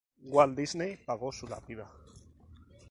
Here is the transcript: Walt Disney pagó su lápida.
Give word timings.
Walt 0.23 0.55
Disney 0.57 0.97
pagó 0.97 1.31
su 1.31 1.45
lápida. 1.47 1.87